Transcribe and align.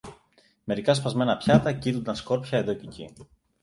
μερικά 0.63 0.93
σπασμένα 0.93 1.37
πιάτα 1.37 1.73
κείτουνταν 1.73 2.15
σκόρπια 2.15 2.57
εδώ 2.57 2.73
κι 2.73 2.85
εκεί 2.85 3.13